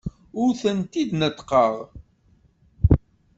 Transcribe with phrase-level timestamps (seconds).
[0.41, 1.73] Ur tent-id-neṭṭqeɣ.